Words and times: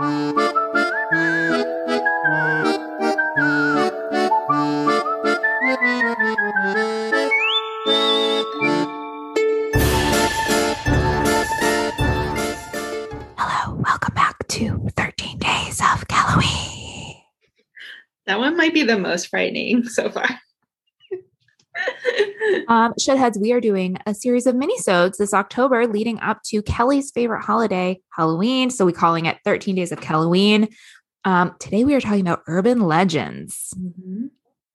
Hello, 0.00 0.14
welcome 13.74 14.14
back 14.14 14.36
to 14.46 14.88
13 14.96 15.38
Days 15.38 15.80
of 15.80 16.04
Halloween. 16.08 17.16
That 18.26 18.38
one 18.38 18.56
might 18.56 18.72
be 18.72 18.84
the 18.84 18.96
most 18.96 19.26
frightening 19.26 19.82
so 19.88 20.10
far. 20.10 20.28
Um, 22.68 22.92
Shedheads, 22.98 23.40
we 23.40 23.52
are 23.52 23.60
doing 23.60 23.98
a 24.06 24.14
series 24.14 24.46
of 24.46 24.54
mini 24.54 24.76
minisodes 24.78 25.16
this 25.16 25.32
October 25.32 25.86
leading 25.86 26.18
up 26.20 26.42
to 26.44 26.62
Kelly's 26.62 27.10
favorite 27.10 27.42
holiday, 27.42 28.00
Halloween. 28.10 28.70
So 28.70 28.84
we're 28.86 28.92
calling 28.92 29.26
it 29.26 29.38
13 29.44 29.74
Days 29.74 29.92
of 29.92 30.02
Halloween. 30.02 30.68
Um, 31.24 31.54
today 31.60 31.84
we 31.84 31.94
are 31.94 32.00
talking 32.00 32.20
about 32.20 32.42
urban 32.46 32.80
legends. 32.80 33.74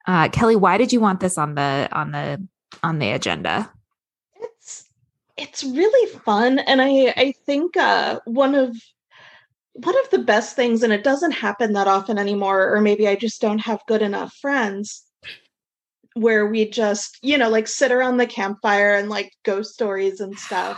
Uh, 0.07 0.29
Kelly, 0.29 0.55
why 0.55 0.77
did 0.77 0.93
you 0.93 0.99
want 0.99 1.19
this 1.19 1.37
on 1.37 1.55
the 1.55 1.89
on 1.91 2.11
the 2.11 2.47
on 2.83 2.99
the 2.99 3.11
agenda? 3.11 3.71
it's 4.43 4.89
it's 5.37 5.63
really 5.63 6.09
fun 6.19 6.59
and 6.59 6.81
i 6.81 7.13
i 7.17 7.33
think 7.45 7.75
uh 7.77 8.19
one 8.25 8.55
of 8.55 8.75
one 9.73 9.97
of 10.03 10.09
the 10.11 10.19
best 10.19 10.55
things 10.55 10.83
and 10.83 10.93
it 10.93 11.03
doesn't 11.03 11.31
happen 11.31 11.73
that 11.73 11.87
often 11.87 12.17
anymore 12.17 12.73
or 12.73 12.81
maybe 12.81 13.07
i 13.07 13.15
just 13.15 13.41
don't 13.41 13.59
have 13.59 13.81
good 13.87 14.01
enough 14.01 14.33
friends 14.35 15.03
where 16.15 16.45
we 16.47 16.69
just 16.69 17.17
you 17.21 17.37
know 17.37 17.49
like 17.49 17.67
sit 17.67 17.91
around 17.91 18.17
the 18.17 18.27
campfire 18.27 18.93
and 18.95 19.09
like 19.09 19.31
ghost 19.43 19.73
stories 19.73 20.19
and 20.19 20.37
stuff 20.37 20.77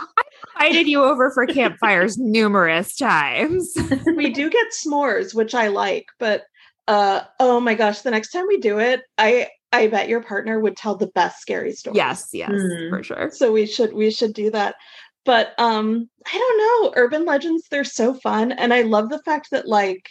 I 0.58 0.66
Invited 0.66 0.88
you 0.88 1.02
over 1.04 1.30
for 1.30 1.46
campfires 1.46 2.16
numerous 2.18 2.96
times. 2.96 3.72
we 4.16 4.30
do 4.32 4.48
get 4.50 4.66
s'mores 4.72 5.34
which 5.34 5.54
i 5.54 5.68
like 5.68 6.06
but 6.18 6.44
uh 6.88 7.20
oh 7.40 7.60
my 7.60 7.74
gosh 7.74 8.00
the 8.00 8.10
next 8.10 8.30
time 8.30 8.46
we 8.46 8.58
do 8.58 8.78
it 8.78 9.02
i 9.18 9.48
i 9.72 9.86
bet 9.88 10.08
your 10.08 10.22
partner 10.22 10.58
would 10.60 10.76
tell 10.76 10.96
the 10.96 11.08
best 11.08 11.40
scary 11.40 11.72
stories 11.72 11.96
yes, 11.96 12.28
yes, 12.32 12.50
Hmm. 12.50 12.88
for 12.90 13.02
sure. 13.02 13.30
so 13.32 13.52
we 13.52 13.66
should 13.66 13.92
we 13.92 14.10
should 14.10 14.32
do 14.32 14.50
that 14.50 14.76
but 15.24 15.52
um 15.58 16.08
i 16.26 16.38
don't 16.38 16.58
know 16.58 16.92
urban 16.96 17.24
legends 17.24 17.64
they're 17.70 17.84
so 17.84 18.14
fun 18.14 18.52
and 18.52 18.72
i 18.72 18.82
love 18.82 19.08
the 19.10 19.22
fact 19.24 19.48
that 19.50 19.66
like 19.68 20.08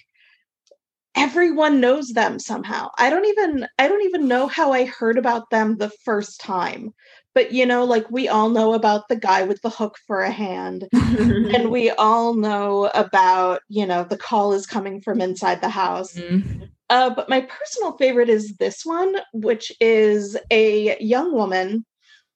everyone 1.15 1.79
knows 1.79 2.09
them 2.09 2.39
somehow 2.39 2.89
i 2.97 3.09
don't 3.09 3.25
even 3.25 3.67
i 3.79 3.87
don't 3.87 4.03
even 4.03 4.27
know 4.27 4.47
how 4.47 4.71
i 4.73 4.85
heard 4.85 5.17
about 5.17 5.49
them 5.49 5.77
the 5.77 5.91
first 6.03 6.39
time 6.41 6.93
but 7.33 7.51
you 7.51 7.65
know 7.65 7.83
like 7.85 8.09
we 8.11 8.27
all 8.27 8.49
know 8.49 8.73
about 8.73 9.07
the 9.07 9.15
guy 9.15 9.43
with 9.43 9.61
the 9.61 9.69
hook 9.69 9.97
for 10.07 10.21
a 10.21 10.31
hand 10.31 10.87
and 11.53 11.69
we 11.71 11.89
all 11.91 12.33
know 12.35 12.89
about 12.93 13.61
you 13.69 13.85
know 13.85 14.03
the 14.03 14.17
call 14.17 14.53
is 14.53 14.67
coming 14.67 15.01
from 15.01 15.21
inside 15.21 15.61
the 15.61 15.69
house 15.69 16.13
Mhm. 16.17 16.69
uh, 16.89 17.09
but 17.09 17.29
my 17.29 17.41
personal 17.41 17.97
favorite 17.97 18.29
is 18.29 18.55
this 18.57 18.85
one, 18.85 19.15
which 19.33 19.71
is 19.81 20.37
a 20.51 20.95
young 21.03 21.33
woman, 21.33 21.83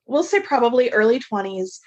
we'll 0.07 0.23
say 0.23 0.41
probably 0.41 0.89
early 0.89 1.19
20s, 1.19 1.79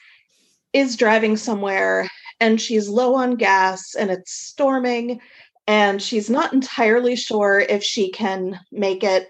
is 0.73 0.97
driving 0.97 1.37
somewhere 1.37 2.09
and 2.41 2.61
she's 2.61 2.89
low 2.89 3.15
on 3.15 3.37
gas 3.37 3.95
and 3.99 4.11
it's 4.11 4.33
storming 4.33 5.21
and 5.67 6.03
she's 6.03 6.29
not 6.29 6.53
entirely 6.53 7.17
sure 7.17 7.61
if 7.61 7.83
she 7.83 8.11
can 8.11 8.59
make 8.71 9.05
it, 9.05 9.29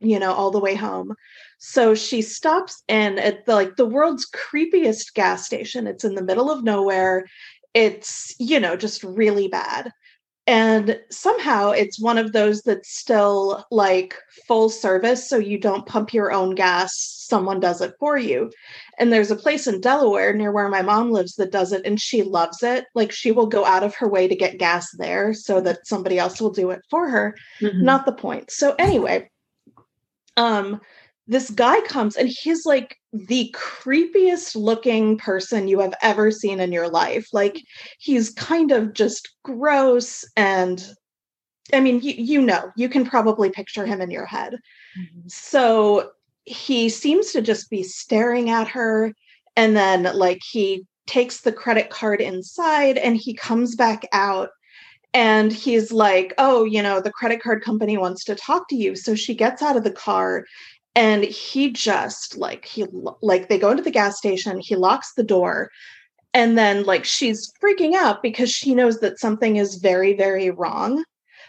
you 0.00 0.18
know, 0.18 0.32
all 0.32 0.50
the 0.50 0.60
way 0.60 0.74
home. 0.74 1.14
So 1.58 1.94
she 1.94 2.22
stops 2.22 2.82
in 2.88 3.18
at 3.18 3.46
the, 3.46 3.54
like 3.54 3.76
the 3.76 3.86
world's 3.86 4.28
creepiest 4.30 5.14
gas 5.14 5.46
station. 5.46 5.86
It's 5.86 6.04
in 6.04 6.14
the 6.14 6.24
middle 6.24 6.50
of 6.50 6.64
nowhere. 6.64 7.26
It's, 7.74 8.34
you 8.38 8.60
know, 8.60 8.76
just 8.76 9.02
really 9.02 9.48
bad 9.48 9.90
and 10.46 11.00
somehow 11.10 11.70
it's 11.70 11.98
one 11.98 12.18
of 12.18 12.32
those 12.32 12.62
that's 12.62 12.96
still 12.96 13.64
like 13.70 14.16
full 14.46 14.68
service 14.68 15.28
so 15.28 15.38
you 15.38 15.58
don't 15.58 15.86
pump 15.86 16.12
your 16.12 16.32
own 16.32 16.54
gas 16.54 16.92
someone 17.26 17.58
does 17.58 17.80
it 17.80 17.94
for 17.98 18.18
you. 18.18 18.50
And 18.98 19.12
there's 19.12 19.30
a 19.30 19.36
place 19.36 19.66
in 19.66 19.80
delaware 19.80 20.34
near 20.34 20.52
where 20.52 20.68
my 20.68 20.82
mom 20.82 21.10
lives 21.10 21.34
that 21.36 21.50
does 21.50 21.72
it 21.72 21.84
and 21.86 21.98
she 22.00 22.22
loves 22.22 22.62
it. 22.62 22.84
Like 22.94 23.10
she 23.10 23.32
will 23.32 23.46
go 23.46 23.64
out 23.64 23.82
of 23.82 23.94
her 23.94 24.08
way 24.08 24.28
to 24.28 24.36
get 24.36 24.58
gas 24.58 24.90
there 24.98 25.32
so 25.32 25.60
that 25.62 25.86
somebody 25.86 26.18
else 26.18 26.40
will 26.40 26.52
do 26.52 26.70
it 26.70 26.82
for 26.90 27.08
her. 27.08 27.34
Mhm. 27.62 27.82
not 27.82 28.04
the 28.04 28.12
point. 28.12 28.50
So 28.50 28.74
anyway 28.78 29.30
um 30.36 30.80
this 31.26 31.50
guy 31.50 31.80
comes 31.82 32.16
and 32.16 32.28
he's 32.28 32.66
like 32.66 32.98
the 33.12 33.54
creepiest 33.56 34.54
looking 34.56 35.16
person 35.16 35.68
you 35.68 35.80
have 35.80 35.94
ever 36.02 36.30
seen 36.30 36.60
in 36.60 36.72
your 36.72 36.88
life. 36.88 37.28
Like 37.32 37.62
he's 37.98 38.30
kind 38.30 38.72
of 38.72 38.92
just 38.92 39.34
gross 39.42 40.24
and 40.36 40.86
i 41.72 41.80
mean 41.80 41.98
you, 42.02 42.12
you 42.12 42.42
know 42.42 42.70
you 42.76 42.90
can 42.90 43.06
probably 43.06 43.48
picture 43.48 43.86
him 43.86 44.00
in 44.00 44.10
your 44.10 44.26
head. 44.26 44.54
Mm-hmm. 44.98 45.28
So 45.28 46.10
he 46.44 46.90
seems 46.90 47.32
to 47.32 47.40
just 47.40 47.70
be 47.70 47.82
staring 47.82 48.50
at 48.50 48.68
her 48.68 49.14
and 49.56 49.74
then 49.74 50.02
like 50.14 50.40
he 50.44 50.86
takes 51.06 51.40
the 51.40 51.52
credit 51.52 51.88
card 51.88 52.20
inside 52.20 52.98
and 52.98 53.16
he 53.16 53.32
comes 53.32 53.76
back 53.76 54.06
out 54.12 54.50
and 55.14 55.52
he's 55.52 55.90
like 55.90 56.34
oh 56.36 56.64
you 56.64 56.82
know 56.82 57.00
the 57.00 57.12
credit 57.12 57.42
card 57.42 57.62
company 57.62 57.96
wants 57.96 58.24
to 58.24 58.34
talk 58.34 58.68
to 58.68 58.76
you. 58.76 58.94
So 58.94 59.14
she 59.14 59.34
gets 59.34 59.62
out 59.62 59.76
of 59.76 59.84
the 59.84 59.90
car 59.90 60.44
and 60.96 61.24
he 61.24 61.70
just 61.70 62.36
like 62.36 62.64
he 62.64 62.86
like 63.20 63.48
they 63.48 63.58
go 63.58 63.70
into 63.70 63.82
the 63.82 63.90
gas 63.90 64.16
station 64.16 64.58
he 64.58 64.76
locks 64.76 65.12
the 65.14 65.24
door 65.24 65.70
and 66.32 66.58
then 66.58 66.84
like 66.84 67.04
she's 67.04 67.52
freaking 67.62 67.94
out 67.94 68.22
because 68.22 68.50
she 68.50 68.74
knows 68.74 69.00
that 69.00 69.18
something 69.18 69.56
is 69.56 69.76
very 69.76 70.14
very 70.14 70.50
wrong 70.50 71.04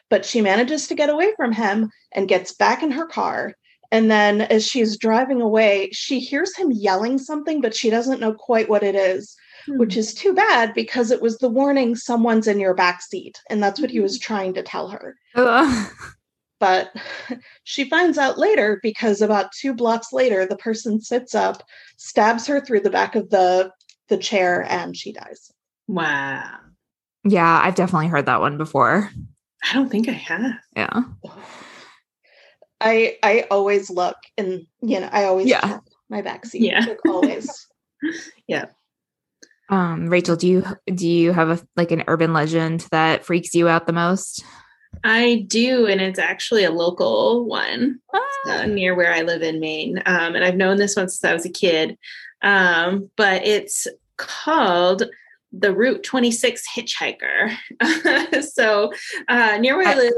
but 0.09 0.25
she 0.25 0.41
manages 0.41 0.87
to 0.87 0.95
get 0.95 1.09
away 1.09 1.33
from 1.35 1.51
him 1.51 1.91
and 2.11 2.27
gets 2.27 2.51
back 2.51 2.83
in 2.83 2.91
her 2.91 3.05
car. 3.07 3.55
And 3.91 4.09
then 4.09 4.41
as 4.41 4.65
she's 4.65 4.97
driving 4.97 5.41
away 5.41 5.89
she 5.93 6.19
hears 6.19 6.55
him 6.55 6.71
yelling 6.71 7.17
something 7.17 7.61
but 7.61 7.75
she 7.75 7.89
doesn't 7.89 8.19
know 8.19 8.33
quite 8.33 8.67
what 8.67 8.83
it 8.83 8.95
is 8.95 9.35
hmm. 9.65 9.77
which 9.77 9.95
is 9.95 10.13
too 10.13 10.33
bad 10.33 10.73
because 10.73 11.11
it 11.11 11.21
was 11.21 11.37
the 11.37 11.49
warning 11.49 11.95
someone's 11.95 12.47
in 12.47 12.59
your 12.59 12.73
back 12.73 13.01
seat 13.01 13.39
and 13.49 13.61
that's 13.61 13.79
what 13.79 13.91
he 13.91 13.99
was 13.99 14.17
hmm. 14.17 14.21
trying 14.21 14.53
to 14.55 14.63
tell 14.63 14.89
her. 14.89 15.15
but 16.59 16.91
she 17.63 17.89
finds 17.89 18.17
out 18.17 18.37
later 18.37 18.79
because 18.81 19.21
about 19.21 19.51
two 19.51 19.73
blocks 19.73 20.13
later 20.13 20.45
the 20.45 20.57
person 20.57 20.99
sits 21.01 21.35
up 21.35 21.63
stabs 21.97 22.47
her 22.47 22.59
through 22.61 22.79
the 22.79 22.89
back 22.89 23.15
of 23.15 23.29
the 23.29 23.71
the 24.09 24.17
chair 24.17 24.65
and 24.69 24.95
she 24.95 25.11
dies 25.11 25.51
Wow. 25.87 26.43
yeah, 27.23 27.61
I've 27.63 27.75
definitely 27.75 28.07
heard 28.07 28.25
that 28.25 28.39
one 28.41 28.57
before. 28.57 29.09
I 29.63 29.73
don't 29.73 29.89
think 29.89 30.07
I 30.09 30.13
have. 30.13 30.53
Yeah. 30.75 31.01
i 32.81 33.17
i 33.23 33.45
always 33.49 33.89
look 33.89 34.17
and 34.37 34.65
you 34.81 34.99
know 34.99 35.09
i 35.11 35.23
always 35.25 35.47
Yeah. 35.47 35.79
my 36.09 36.21
back 36.21 36.45
seat 36.45 36.63
Yeah. 36.63 36.85
like 36.85 36.99
always 37.07 37.67
yeah. 38.47 38.65
Um, 39.67 40.07
Rachel, 40.09 40.35
do 40.35 40.47
you 40.47 40.63
do 40.93 41.07
you 41.07 41.31
have 41.31 41.49
a 41.49 41.59
like 41.75 41.91
an 41.91 42.03
urban 42.07 42.33
legend 42.33 42.81
that 42.91 43.25
freaks 43.25 43.55
you 43.55 43.67
out 43.67 43.87
the 43.87 43.93
most? 43.93 44.43
I 45.03 45.45
do, 45.47 45.85
and 45.87 46.01
it's 46.01 46.19
actually 46.19 46.63
a 46.63 46.71
local 46.71 47.45
one 47.45 47.99
Ah. 48.13 48.21
uh, 48.47 48.65
near 48.65 48.95
where 48.95 49.13
I 49.13 49.21
live 49.21 49.41
in 49.41 49.59
Maine. 49.59 49.97
Um, 50.05 50.35
and 50.35 50.43
I've 50.43 50.55
known 50.57 50.77
this 50.77 50.95
one 50.95 51.07
since 51.09 51.23
I 51.23 51.33
was 51.33 51.45
a 51.45 51.49
kid. 51.49 51.97
Um, 52.41 53.09
but 53.15 53.45
it's 53.45 53.87
called 54.17 55.03
the 55.51 55.73
Route 55.73 56.03
26 56.03 56.63
Hitchhiker. 56.75 57.55
so 58.53 58.91
uh, 59.27 59.57
near 59.59 59.77
where 59.77 59.87
I 59.87 59.91
I- 59.93 59.95
live, 59.95 60.13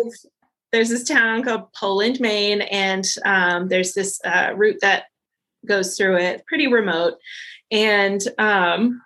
there's 0.71 0.89
this 0.89 1.03
town 1.05 1.43
called 1.43 1.71
Poland, 1.73 2.19
Maine, 2.19 2.61
and 2.61 3.05
um, 3.25 3.69
there's 3.69 3.93
this 3.93 4.19
uh, 4.25 4.51
route 4.55 4.79
that 4.81 5.05
goes 5.65 5.95
through 5.97 6.17
it, 6.17 6.45
pretty 6.45 6.67
remote. 6.67 7.15
And 7.71 8.21
um, 8.37 9.01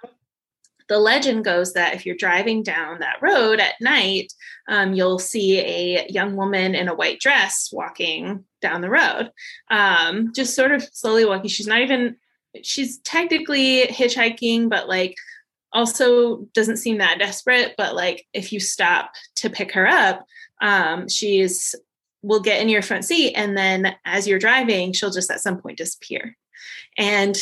the 0.92 1.00
legend 1.00 1.46
goes 1.46 1.72
that 1.72 1.94
if 1.94 2.06
you're 2.06 2.18
driving 2.18 2.64
down 2.64 3.00
that 3.00 3.22
road 3.22 3.62
at 3.62 3.80
night, 3.80 4.34
um, 4.68 4.94
you'll 4.94 5.20
see 5.20 5.58
a 5.58 6.06
young 6.10 6.36
woman 6.36 6.76
in 6.76 6.90
a 6.90 6.94
white 6.94 7.22
dress 7.22 7.70
walking 7.72 8.44
down 8.62 8.82
the 8.82 8.90
road, 8.90 9.32
um, 9.70 10.34
just 10.36 10.54
sort 10.54 10.74
of 10.74 10.84
slowly 10.84 11.24
walking. 11.24 11.48
She's 11.48 11.66
not 11.66 11.80
even, 11.80 12.18
she's 12.62 12.98
technically 12.98 13.84
hitchhiking, 13.84 14.70
but 14.70 14.90
like 14.90 15.16
also 15.72 16.46
doesn't 16.54 16.76
seem 16.76 16.98
that 16.98 17.20
desperate. 17.20 17.76
But 17.78 17.96
like 17.96 18.28
if 18.34 18.52
you 18.52 18.60
stop 18.60 19.14
to 19.38 19.50
pick 19.50 19.72
her 19.72 19.88
up, 19.88 20.26
um, 20.62 21.08
she's 21.08 21.74
will 22.22 22.42
get 22.42 22.62
in 22.62 22.68
your 22.68 22.82
front 22.82 23.06
seat, 23.06 23.32
and 23.34 23.56
then 23.56 23.96
as 24.04 24.28
you're 24.28 24.40
driving, 24.40 24.92
she'll 24.92 25.10
just 25.10 25.32
at 25.32 25.40
some 25.40 25.62
point 25.62 25.78
disappear. 25.78 26.36
And 26.98 27.38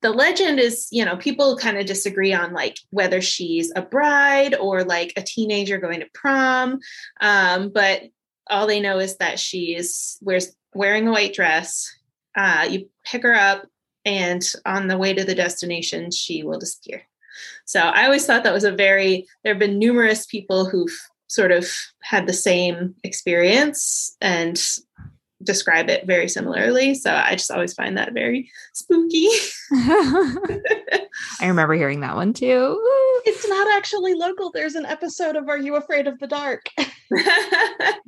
the 0.00 0.10
legend 0.10 0.60
is, 0.60 0.88
you 0.92 1.04
know, 1.04 1.16
people 1.16 1.56
kind 1.56 1.78
of 1.78 1.86
disagree 1.86 2.32
on 2.32 2.52
like 2.52 2.78
whether 2.90 3.20
she's 3.20 3.72
a 3.74 3.82
bride 3.82 4.54
or 4.54 4.84
like 4.84 5.12
a 5.16 5.22
teenager 5.22 5.78
going 5.78 6.00
to 6.00 6.06
prom. 6.14 6.78
Um, 7.20 7.70
but 7.70 8.02
all 8.48 8.66
they 8.66 8.80
know 8.80 8.98
is 8.98 9.16
that 9.16 9.38
she's 9.38 10.18
wears 10.22 10.54
wearing 10.74 11.08
a 11.08 11.12
white 11.12 11.34
dress. 11.34 11.90
Uh, 12.36 12.66
you 12.70 12.88
pick 13.04 13.22
her 13.22 13.34
up, 13.34 13.66
and 14.04 14.42
on 14.64 14.86
the 14.86 14.98
way 14.98 15.12
to 15.12 15.24
the 15.24 15.34
destination, 15.34 16.10
she 16.10 16.44
will 16.44 16.58
disappear. 16.58 17.02
So 17.64 17.80
I 17.80 18.04
always 18.04 18.24
thought 18.24 18.44
that 18.44 18.54
was 18.54 18.64
a 18.64 18.72
very. 18.72 19.26
There 19.42 19.52
have 19.52 19.60
been 19.60 19.78
numerous 19.78 20.26
people 20.26 20.64
who've 20.64 20.96
sort 21.26 21.52
of 21.52 21.68
had 22.02 22.26
the 22.26 22.32
same 22.32 22.94
experience 23.04 24.16
and 24.20 24.60
describe 25.42 25.88
it 25.88 26.06
very 26.06 26.28
similarly. 26.28 26.94
So 26.94 27.14
I 27.14 27.32
just 27.32 27.50
always 27.50 27.72
find 27.74 27.96
that 27.96 28.12
very 28.12 28.50
spooky. 28.74 29.28
I 29.72 31.46
remember 31.46 31.74
hearing 31.74 32.00
that 32.00 32.16
one 32.16 32.32
too. 32.32 32.80
It's 33.24 33.46
not 33.48 33.68
actually 33.76 34.14
local. 34.14 34.50
There's 34.52 34.74
an 34.74 34.86
episode 34.86 35.36
of 35.36 35.48
Are 35.48 35.58
You 35.58 35.76
Afraid 35.76 36.06
of 36.06 36.18
the 36.18 36.26
Dark? 36.26 36.66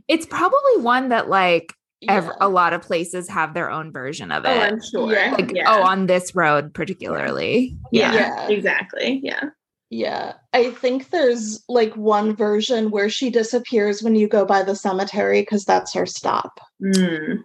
it's 0.09 0.27
probably 0.27 0.77
one 0.79 1.09
that 1.11 1.29
like 1.29 1.73
Yeah. 2.01 2.15
ev- 2.17 2.31
a 2.41 2.49
lot 2.49 2.73
of 2.73 2.83
places 2.83 3.29
have 3.29 3.55
their 3.55 3.71
own 3.71 3.93
version 3.93 4.33
of 4.33 4.45
oh, 4.45 4.51
it. 4.51 4.57
oh, 4.57 4.61
I'm 4.61 4.83
sure. 4.83 5.13
Yeah. 5.13 5.33
like 5.33 5.53
yeah. 5.55 5.65
oh, 5.69 5.83
on 5.83 6.07
this 6.07 6.35
road 6.35 6.75
particularly. 6.75 7.77
yeah, 7.93 8.13
Yeah. 8.13 8.49
exactly. 8.49 9.21
Yeah. 9.23 9.51
Yeah, 9.91 10.35
I 10.53 10.71
think 10.71 11.11
there's 11.11 11.65
like 11.69 11.93
one 11.97 12.37
version 12.37 12.93
where 12.93 13.11
she 13.11 13.29
disappears 13.29 14.03
when 14.03 14.15
you 14.15 14.29
go 14.29 14.45
by 14.45 14.63
the 14.63 14.77
cemetery 14.77 15.43
because 15.43 15.65
that's 15.65 15.93
her 15.95 16.07
stop. 16.07 16.61
Mm. 16.81 17.43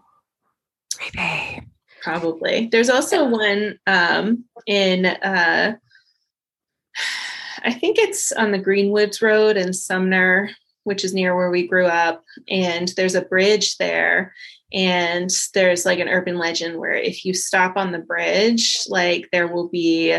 Creepy. 0.95 1.67
Probably. 2.03 2.69
There's 2.71 2.91
also 2.91 3.27
one 3.27 3.79
um, 3.87 4.45
in, 4.67 5.07
uh, 5.07 5.73
I 7.63 7.73
think 7.73 7.97
it's 7.97 8.31
on 8.31 8.51
the 8.51 8.59
Greenwoods 8.59 9.23
Road 9.23 9.57
in 9.57 9.73
Sumner, 9.73 10.51
which 10.83 11.03
is 11.03 11.15
near 11.15 11.35
where 11.35 11.49
we 11.49 11.67
grew 11.67 11.87
up. 11.87 12.23
And 12.47 12.89
there's 12.89 13.15
a 13.15 13.23
bridge 13.23 13.77
there. 13.77 14.35
And 14.71 15.31
there's 15.55 15.83
like 15.83 15.97
an 15.97 16.09
urban 16.09 16.37
legend 16.37 16.77
where 16.77 16.93
if 16.93 17.25
you 17.25 17.33
stop 17.33 17.75
on 17.75 17.91
the 17.91 17.99
bridge, 17.99 18.77
like 18.87 19.29
there 19.31 19.47
will 19.47 19.67
be 19.67 20.15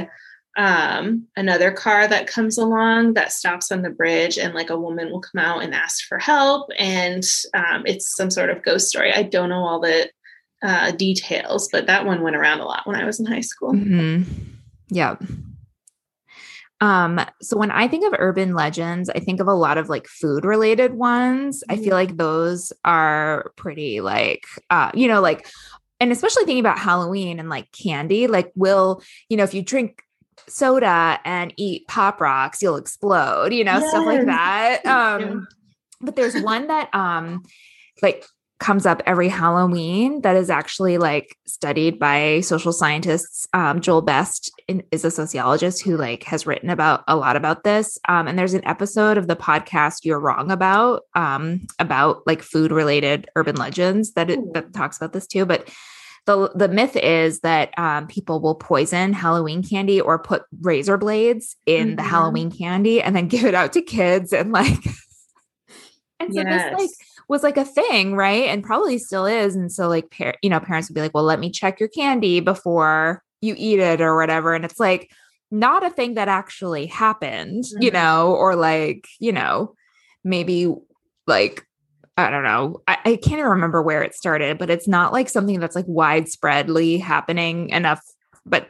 um, 0.57 1.27
another 1.37 1.71
car 1.71 2.09
that 2.09 2.27
comes 2.27 2.59
along 2.59 3.15
that 3.15 3.33
stops 3.33 3.71
on 3.71 3.83
the 3.83 3.91
bridge, 3.91 4.39
and 4.39 4.55
like 4.55 4.71
a 4.71 4.79
woman 4.79 5.11
will 5.11 5.21
come 5.21 5.41
out 5.41 5.63
and 5.63 5.75
ask 5.75 6.07
for 6.07 6.19
help. 6.19 6.69
And 6.79 7.25
um, 7.55 7.83
it's 7.85 8.17
some 8.17 8.31
sort 8.31 8.51
of 8.51 8.63
ghost 8.63 8.89
story. 8.89 9.13
I 9.13 9.23
don't 9.23 9.51
know 9.51 9.65
all 9.65 9.81
the 9.81 10.11
uh, 10.63 10.93
details, 10.93 11.69
but 11.71 11.87
that 11.87 12.07
one 12.07 12.23
went 12.23 12.37
around 12.37 12.61
a 12.61 12.65
lot 12.65 12.87
when 12.87 12.97
I 12.97 13.05
was 13.05 13.21
in 13.21 13.27
high 13.27 13.41
school. 13.41 13.73
hmm 13.73 14.23
Yep. 14.89 15.23
Um, 16.81 17.21
so 17.41 17.57
when 17.57 17.71
I 17.71 17.89
think 17.89 18.07
of 18.07 18.15
urban 18.19 18.55
legends, 18.55 19.09
I 19.09 19.19
think 19.19 19.41
of 19.41 19.49
a 19.49 19.55
lot 19.55 19.79
of 19.79 19.89
like 19.89 20.07
food 20.07 20.45
related 20.45 20.95
ones. 20.95 21.65
I 21.69 21.77
feel 21.77 21.93
like 21.93 22.17
those 22.17 22.73
are 22.85 23.53
pretty 23.57 24.01
like 24.01 24.45
uh, 24.71 24.91
you 24.95 25.09
know, 25.09 25.21
like 25.21 25.47
and 26.01 26.13
especially 26.13 26.45
thinking 26.45 26.61
about 26.61 26.79
Halloween 26.79 27.41
and 27.41 27.49
like 27.49 27.73
candy, 27.73 28.27
like 28.27 28.53
will, 28.55 29.03
you 29.29 29.37
know, 29.37 29.45
if 29.45 29.55
you 29.55 29.63
drink 29.63 30.03
soda 30.49 31.21
and 31.25 31.53
eat 31.57 31.87
pop 31.89 32.21
rocks, 32.21 32.63
you'll 32.63 32.77
explode, 32.77 33.53
you 33.53 33.65
know, 33.65 33.81
stuff 33.89 34.07
like 34.07 34.27
that. 34.27 34.83
Um, 34.87 35.47
but 36.01 36.17
there's 36.17 36.41
one 36.41 36.67
that 36.67 36.95
um 36.95 37.43
like 38.03 38.27
comes 38.59 38.87
up 38.87 39.03
every 39.05 39.29
Halloween 39.29 40.23
that 40.23 40.35
is 40.35 40.49
actually 40.49 40.97
like 40.97 41.37
studied 41.47 41.99
by 41.99 42.41
social 42.41 42.73
scientists. 42.73 43.47
Um, 43.53 43.81
Joel 43.81 44.01
Best 44.01 44.51
in, 44.67 44.83
is 44.91 45.05
a 45.05 45.11
sociologist 45.11 45.83
who 45.83 45.97
like 45.97 46.23
has 46.25 46.47
written 46.47 46.71
about 46.71 47.05
a 47.07 47.17
lot 47.17 47.37
about 47.37 47.65
this. 47.65 47.99
Um, 48.09 48.27
and 48.27 48.39
there's 48.39 48.55
an 48.55 48.65
episode 48.65 49.19
of 49.19 49.29
the 49.29 49.37
podcast 49.37 50.05
"You're 50.05 50.21
Wrong 50.21 50.51
About" 50.51 51.03
um, 51.15 51.67
about 51.79 52.27
like 52.27 52.43
food 52.43 52.73
related 52.73 53.29
urban 53.37 53.57
legends 53.57 54.13
that 54.13 54.31
it, 54.31 54.41
that 54.55 54.73
talks 54.73 54.97
about 54.97 55.13
this 55.13 55.27
too. 55.27 55.45
But 55.45 55.69
the 56.27 56.51
the 56.55 56.69
myth 56.69 56.97
is 56.97 57.41
that 57.41 57.77
um, 57.79 58.07
people 58.09 58.41
will 58.41 58.55
poison 58.57 59.13
Halloween 59.13 59.63
candy 59.63 60.01
or 60.01 60.19
put 60.19 60.43
razor 60.61 60.97
blades 60.99 61.57
in 61.67 61.97
the 61.97 62.03
Mhm. 62.03 62.07
Halloween 62.07 62.51
candy 62.51 63.01
and 63.03 63.15
then 63.17 63.29
give 63.35 63.45
it 63.45 63.55
out 63.55 63.73
to 63.75 63.83
kids 63.83 64.33
and 64.33 64.53
like. 64.53 64.79
And 66.19 66.33
so 66.35 66.43
this 66.49 66.63
like 66.73 66.91
was 67.29 67.43
like 67.43 67.57
a 67.57 67.65
thing, 67.65 68.15
right? 68.15 68.45
And 68.45 68.65
probably 68.65 68.99
still 68.99 69.27
is. 69.27 69.55
And 69.55 69.71
so 69.71 69.89
like 69.89 70.11
par- 70.11 70.35
you 70.43 70.49
know, 70.51 70.61
parents 70.61 70.89
would 70.89 70.95
be 70.95 71.01
like, 71.01 71.15
"Well, 71.15 71.25
let 71.25 71.39
me 71.41 71.51
check 71.51 71.79
your 71.79 71.89
candy 71.91 72.41
before 72.41 73.23
you 73.43 73.55
eat 73.59 73.81
it 73.81 74.01
or 74.01 74.17
whatever." 74.17 74.55
And 74.55 74.65
it's 74.65 74.81
like 74.81 75.11
not 75.51 75.85
a 75.85 75.91
thing 75.91 76.15
that 76.15 76.29
actually 76.29 76.87
happened, 76.87 77.65
you 77.81 77.91
Mhm. 77.91 77.95
know, 77.95 78.35
or 78.35 78.57
like, 78.57 79.07
you 79.21 79.33
know, 79.33 79.75
maybe 80.25 80.73
like 81.27 81.67
I 82.17 82.31
don't 82.31 82.45
know. 82.45 82.81
I, 82.89 82.99
I 83.05 83.17
can't 83.17 83.39
even 83.39 83.47
remember 83.47 83.83
where 83.83 84.03
it 84.03 84.15
started, 84.15 84.59
but 84.59 84.71
it's 84.71 84.89
not 84.89 85.13
like 85.13 85.29
something 85.29 85.61
that's 85.61 85.77
like 85.77 85.87
widespreadly 85.87 87.01
happening 87.01 87.69
enough, 87.71 88.01
but 88.47 88.69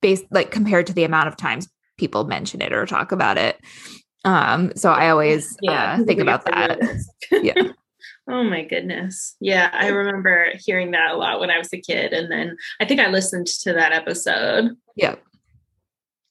based 0.00 0.24
like 0.30 0.50
compared 0.50 0.86
to 0.86 0.92
the 0.92 1.04
amount 1.04 1.28
of 1.28 1.36
times 1.36 1.68
people 1.98 2.24
mention 2.24 2.62
it 2.62 2.72
or 2.72 2.86
talk 2.86 3.12
about 3.12 3.36
it. 3.36 3.58
Um, 4.24 4.72
so 4.76 4.92
I 4.92 5.10
always 5.10 5.56
uh, 5.66 6.02
think 6.04 6.20
about 6.20 6.44
that. 6.44 6.78
Yeah. 7.30 7.54
Oh 8.28 8.44
my 8.44 8.62
goodness. 8.62 9.34
Yeah, 9.40 9.70
I 9.72 9.88
remember 9.88 10.52
hearing 10.64 10.92
that 10.92 11.10
a 11.10 11.16
lot 11.16 11.40
when 11.40 11.50
I 11.50 11.58
was 11.58 11.72
a 11.72 11.80
kid. 11.80 12.12
And 12.12 12.30
then 12.30 12.56
I 12.78 12.84
think 12.84 13.00
I 13.00 13.08
listened 13.08 13.48
to 13.62 13.72
that 13.72 13.92
episode. 13.92 14.76
Yeah. 14.94 15.16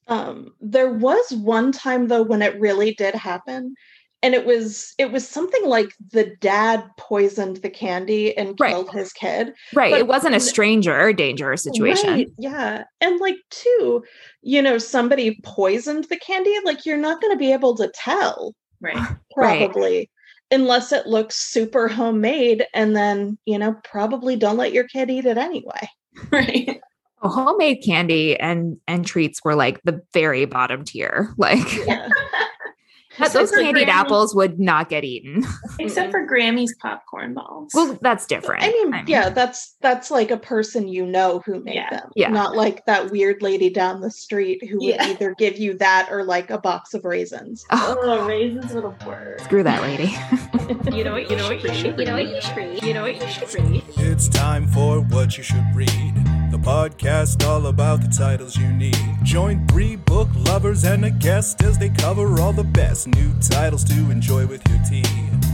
Um, 0.08 0.54
there 0.60 0.90
was 0.90 1.30
one 1.32 1.72
time 1.72 2.08
though 2.08 2.22
when 2.22 2.40
it 2.40 2.58
really 2.58 2.94
did 2.94 3.14
happen, 3.14 3.74
and 4.22 4.34
it 4.34 4.44
was 4.46 4.94
it 4.98 5.12
was 5.12 5.26
something 5.26 5.64
like 5.66 5.94
the 6.12 6.34
dad 6.40 6.84
poisoned 6.98 7.56
the 7.58 7.70
candy 7.70 8.36
and 8.36 8.54
Right. 8.60 8.70
killed 8.70 8.90
his 8.90 9.12
kid. 9.12 9.52
Right. 9.74 9.90
But- 9.92 10.00
it 10.00 10.06
wasn't 10.06 10.34
a 10.34 10.40
stranger 10.40 11.12
danger 11.12 11.56
situation. 11.56 12.10
Right, 12.10 12.28
yeah. 12.38 12.84
And 13.00 13.18
like 13.20 13.36
two, 13.50 14.02
you 14.42 14.60
know, 14.62 14.78
somebody 14.78 15.40
poisoned 15.42 16.04
the 16.04 16.16
candy, 16.18 16.54
like 16.64 16.84
you're 16.86 16.96
not 16.98 17.20
going 17.20 17.32
to 17.32 17.38
be 17.38 17.52
able 17.52 17.76
to 17.76 17.90
tell 17.94 18.54
Right. 18.80 18.96
Right. 19.36 19.70
probably 19.70 20.10
unless 20.50 20.90
it 20.92 21.06
looks 21.06 21.36
super 21.36 21.86
homemade 21.86 22.66
and 22.74 22.96
then, 22.96 23.38
you 23.46 23.56
know, 23.56 23.76
probably 23.84 24.34
don't 24.36 24.56
let 24.56 24.72
your 24.72 24.84
kid 24.84 25.08
eat 25.10 25.24
it 25.26 25.38
anyway. 25.38 25.88
Right. 26.30 26.80
Oh, 27.22 27.28
homemade 27.28 27.82
candy 27.84 28.38
and 28.40 28.78
and 28.88 29.06
treats 29.06 29.44
were 29.44 29.54
like 29.54 29.80
the 29.84 30.00
very 30.12 30.44
bottom 30.46 30.84
tier. 30.84 31.32
Like 31.38 31.86
Yeah. 31.86 32.08
That- 33.20 33.32
those 33.32 33.50
candied 33.50 33.88
Grammy- 33.88 33.92
apples 33.92 34.34
would 34.34 34.58
not 34.60 34.88
get 34.88 35.04
eaten. 35.04 35.44
Except 35.78 36.10
for 36.10 36.24
Grammy's 36.26 36.74
popcorn 36.80 37.34
balls. 37.34 37.72
Well, 37.74 37.98
that's 38.00 38.26
different. 38.26 38.62
I 38.64 38.68
mean, 38.68 39.04
yeah, 39.06 39.28
that's 39.30 39.76
that's 39.80 40.10
like 40.10 40.30
a 40.30 40.36
person 40.36 40.88
you 40.88 41.06
know 41.06 41.42
who 41.44 41.62
made 41.62 41.74
Yeah. 41.74 41.90
them. 41.90 42.10
Yeah. 42.16 42.28
Not 42.30 42.56
like 42.56 42.84
that 42.86 43.10
weird 43.10 43.42
lady 43.42 43.70
down 43.70 44.00
the 44.00 44.10
street 44.10 44.68
who 44.68 44.78
would 44.84 45.00
either 45.00 45.34
give 45.38 45.58
you 45.58 45.74
that 45.78 46.08
or 46.10 46.24
like 46.24 46.50
a 46.50 46.58
box 46.58 46.94
of 46.94 47.04
raisins. 47.04 47.64
Oh, 47.70 47.96
Oh, 48.02 48.26
raisins 48.26 48.72
would 48.72 48.84
have 48.84 49.06
worked. 49.06 49.42
screw 49.44 49.62
that 49.62 49.82
lady. 49.82 50.14
You 50.96 51.02
know 51.04 51.12
what 51.12 51.28
you 51.30 51.36
know 51.36 51.48
what 51.48 51.62
you 51.64 51.74
should. 51.74 51.98
You 51.98 52.04
know 52.04 52.12
what 52.14 52.28
you 52.28 52.40
should 52.40 52.56
read. 52.56 52.82
You 52.84 52.94
know 52.94 53.02
what 53.02 53.16
you 53.20 53.26
should 53.28 53.52
read. 53.54 53.82
It's 53.96 54.28
time 54.28 54.68
for 54.68 55.00
what 55.00 55.36
you 55.36 55.42
should 55.42 55.64
read. 55.74 56.14
The 56.52 56.58
podcast 56.58 57.44
all 57.44 57.66
about 57.66 58.02
the 58.02 58.08
titles 58.08 58.56
you 58.56 58.70
need. 58.72 58.96
Join 59.24 59.66
three 59.68 59.96
book 59.96 60.28
lovers 60.46 60.84
and 60.84 61.04
a 61.04 61.10
guest 61.10 61.62
as 61.64 61.76
they 61.78 61.88
cover 61.90 62.40
all 62.40 62.52
the 62.52 62.62
best 62.64 63.08
new 63.10 63.32
titles 63.40 63.84
to 63.84 64.10
enjoy 64.10 64.46
with 64.46 64.62
your 64.68 64.78
tea. 64.88 65.49